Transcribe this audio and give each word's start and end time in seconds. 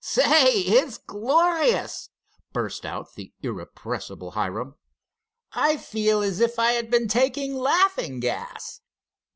"Say, 0.03 0.61
it's 0.61 0.97
glorious!" 0.97 2.09
burst 2.53 2.87
out 2.87 3.13
the 3.13 3.33
irrepressible 3.43 4.31
Hiram, 4.31 4.73
"I 5.51 5.77
feel 5.77 6.21
as 6.23 6.39
if 6.39 6.57
I 6.57 6.71
had 6.71 6.89
been 6.89 7.07
taking 7.07 7.53
laughing 7.53 8.19
gas!" 8.19 8.81